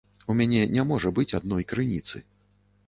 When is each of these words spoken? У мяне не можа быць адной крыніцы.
У 0.33 0.35
мяне 0.39 0.61
не 0.77 0.85
можа 0.93 1.11
быць 1.19 1.35
адной 1.41 1.69
крыніцы. 1.75 2.25